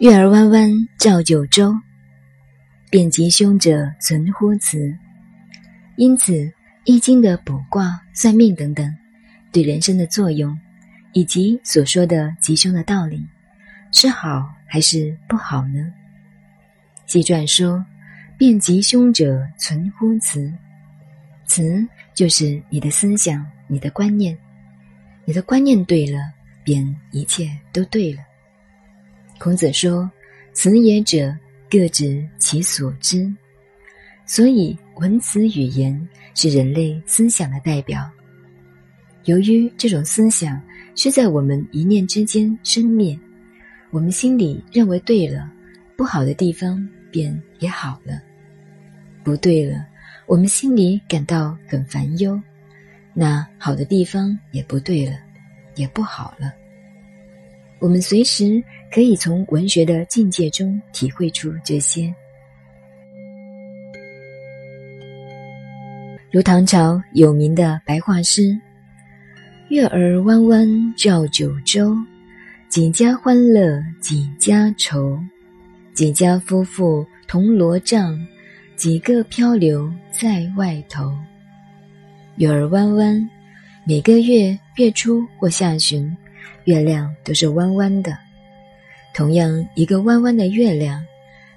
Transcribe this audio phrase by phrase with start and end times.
[0.00, 1.74] 月儿弯弯照九州，
[2.90, 4.96] 遍吉凶者存乎辞。
[5.96, 6.32] 因此，
[6.86, 8.90] 《易经》的卜卦、算命等等，
[9.52, 10.58] 对人生的作用，
[11.12, 13.22] 以及所说的吉凶的道理，
[13.92, 15.92] 是好还是不好呢？
[17.04, 17.84] 纪传说
[18.38, 20.50] ：“遍吉凶者存乎辞。”
[21.44, 24.34] 辞就是你的思想、你的观念，
[25.26, 26.18] 你的观念对了，
[26.64, 28.22] 便一切都对了。
[29.40, 30.08] 孔子说
[30.52, 31.34] ：“辞也者，
[31.70, 33.26] 各执其所知。”
[34.26, 38.06] 所以，文辞语言是人类思想的代表。
[39.24, 40.60] 由于这种思想
[40.94, 43.18] 是在我们一念之间生灭，
[43.90, 45.50] 我们心里认为对了，
[45.96, 48.20] 不好的地方便也好了；
[49.24, 49.86] 不对了，
[50.26, 52.38] 我们心里感到很烦忧，
[53.14, 55.16] 那好的地方也不对了，
[55.76, 56.52] 也不好了。
[57.78, 58.62] 我们随时
[58.92, 62.12] 可以从文学的境界中体会出这些，
[66.30, 68.58] 如唐朝有名的白话诗
[69.70, 71.96] ：“月儿弯弯照九州，
[72.68, 75.18] 几家欢乐几家愁，
[75.94, 78.18] 几家夫妇同罗帐，
[78.74, 81.12] 几个漂流在外头。”
[82.36, 83.30] 月儿弯弯，
[83.84, 86.16] 每个月月初或下旬。
[86.64, 88.16] 月亮都是弯弯的，
[89.14, 91.04] 同样一个弯弯的月亮，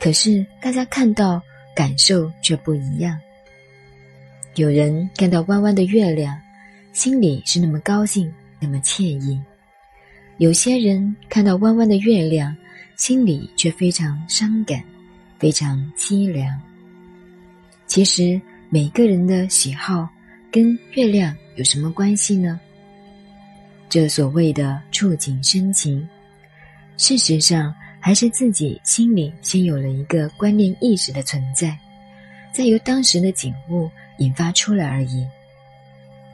[0.00, 1.40] 可是大家看到
[1.74, 3.18] 感受却不一样。
[4.54, 6.40] 有人看到弯弯的月亮，
[6.92, 9.38] 心里是那么高兴，那么惬意；
[10.38, 12.56] 有些人看到弯弯的月亮，
[12.96, 14.82] 心里却非常伤感，
[15.38, 16.60] 非常凄凉。
[17.86, 20.08] 其实每个人的喜好
[20.50, 22.58] 跟月亮有什么关系呢？
[23.88, 26.08] 这所谓的触景生情，
[26.96, 31.76] 事实上还是自己心里先有了一个观念意识的存在，
[32.52, 35.26] 再由当时的景物引发出来而已。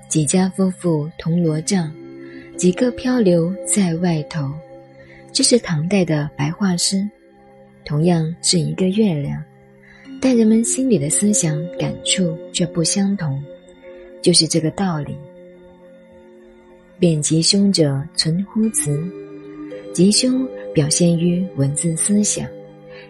[0.09, 1.93] 几家夫妇同罗帐，
[2.57, 4.53] 几个漂流在外头，
[5.33, 7.09] 这是唐代的白话诗，
[7.85, 9.43] 同样是一个月亮，
[10.21, 13.43] 但人们心里的思想感触却不相同，
[14.21, 15.17] 就是这个道理。
[16.99, 19.11] 辨吉凶者存乎辞，
[19.93, 22.47] 吉凶表现于文字思想，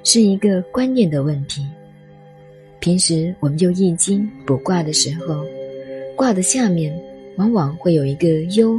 [0.05, 1.67] 是一个观念的问题。
[2.79, 5.45] 平时我们用易经卜卦的时候，
[6.17, 6.93] 卦的下面
[7.37, 8.79] 往往会有一个忧，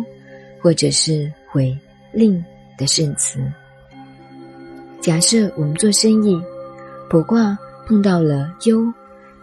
[0.59, 1.77] 或者是悔、
[2.11, 2.43] 令
[2.77, 3.39] 的圣词。
[4.99, 6.41] 假设我们做生意，
[7.09, 8.85] 卜卦碰到了忧，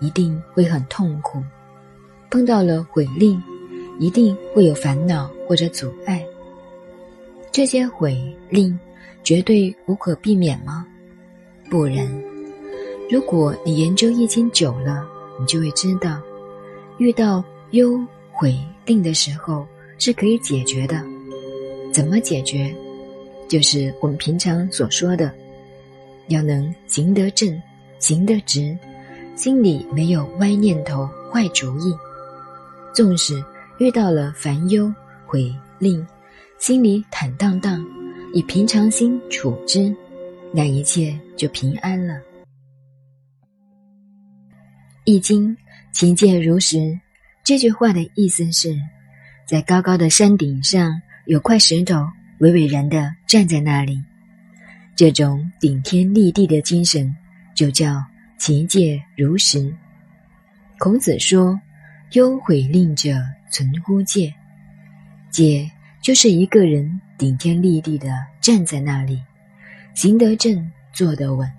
[0.01, 1.41] 一定会很痛苦；
[2.31, 3.41] 碰到了悔令。
[4.01, 6.25] 一定会有烦恼或者阻碍，
[7.59, 8.17] 这些悔
[8.49, 8.79] 令
[9.25, 10.87] 绝对无可避免吗？
[11.69, 12.09] 不然，
[13.11, 15.05] 如果你研究易经久了，
[15.41, 16.21] 你就会知道，
[16.99, 17.43] 遇到
[17.73, 19.67] 忧悔令的时候
[19.99, 21.05] 是可以解决的。
[21.93, 22.73] 怎么解决？
[23.49, 25.35] 就是我们平常所说的，
[26.29, 27.61] 要能行得正，
[27.99, 28.79] 行得直，
[29.35, 31.93] 心里没有歪念头、坏主意，
[32.95, 33.35] 纵使。
[33.79, 34.95] 遇到了烦忧、
[35.27, 36.07] 悔令，
[36.59, 37.87] 心里坦荡荡，
[38.35, 39.95] 以平常心处之，
[40.53, 42.15] 那一切就平安了。
[45.05, 45.55] 《易经》
[45.93, 46.99] 勤戒如实，
[47.45, 48.77] 这句话的意思是，
[49.47, 51.95] 在高高的山顶上有块石头，
[52.41, 54.03] 巍巍然的站在那里，
[54.97, 57.15] 这种顶天立地的精神，
[57.55, 58.05] 就叫
[58.37, 59.73] 勤戒如实。
[60.79, 61.59] 孔子说
[62.13, 63.11] ：“忧悔令者。”
[63.51, 64.31] 存乎戒，
[65.31, 65.67] 戒
[66.01, 68.09] 就是一个人顶天立地的
[68.41, 69.21] 站在那里，
[69.95, 71.51] 行得正，坐得稳，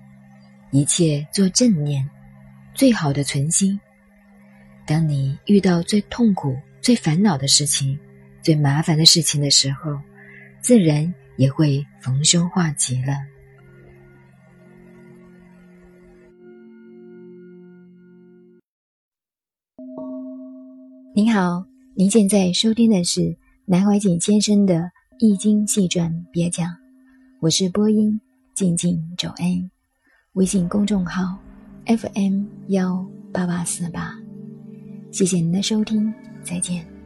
[0.72, 2.08] 一切做正念，
[2.74, 3.78] 最好的存心。
[4.86, 7.96] 当你遇到最痛苦、最烦恼的事情、
[8.42, 9.96] 最麻烦的事情的时候，
[10.60, 13.14] 自然也会逢凶化吉了。
[21.14, 21.64] 您好。
[21.92, 24.74] 您现在收听的是南怀瑾先生的
[25.18, 26.66] 《易经细传别讲》，
[27.40, 28.20] 我是播音
[28.54, 29.70] 静静走恩，
[30.32, 31.38] 微信公众号
[31.86, 34.18] FM 幺八八四八，
[35.12, 36.12] 谢谢您的收听，
[36.42, 36.99] 再见。